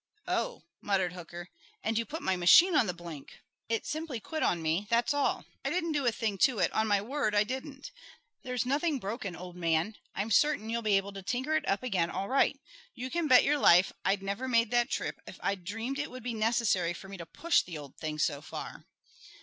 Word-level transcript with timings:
"Oh!" 0.27 0.63
muttered 0.81 1.13
Hooker. 1.13 1.49
"And 1.83 1.95
you 1.95 2.07
put 2.07 2.23
my 2.23 2.35
machine 2.35 2.73
on 2.75 2.87
the 2.87 2.93
blink!" 2.95 3.33
"It 3.69 3.85
simply 3.85 4.19
quit 4.19 4.41
on 4.41 4.59
me, 4.59 4.87
that's 4.89 5.13
all. 5.13 5.45
I 5.63 5.69
didn't 5.69 5.91
do 5.91 6.07
a 6.07 6.11
thing 6.11 6.39
to 6.39 6.57
it 6.57 6.73
on 6.73 6.87
my 6.87 6.99
word, 7.03 7.35
I 7.35 7.43
didn't. 7.43 7.91
There's 8.41 8.65
nothing 8.65 8.97
broken, 8.97 9.35
old 9.35 9.55
man. 9.55 9.97
I'm 10.15 10.31
certain 10.31 10.71
you'll 10.71 10.81
be 10.81 10.97
able 10.97 11.13
to 11.13 11.21
tinker 11.21 11.55
it 11.55 11.67
up 11.67 11.83
again 11.83 12.09
all 12.09 12.29
right. 12.29 12.59
You 12.95 13.11
can 13.11 13.27
bet 13.27 13.43
your 13.43 13.59
life 13.59 13.93
I'd 14.03 14.23
never 14.23 14.47
made 14.47 14.71
that 14.71 14.89
trip 14.89 15.21
if 15.27 15.39
I'd 15.43 15.63
dreamed 15.63 15.99
it 15.99 16.09
would 16.09 16.23
be 16.23 16.33
necessary 16.33 16.93
for 16.95 17.07
me 17.07 17.17
to 17.17 17.25
push 17.27 17.61
the 17.61 17.77
old 17.77 17.95
thing 17.97 18.17
so 18.17 18.41
far. 18.41 18.87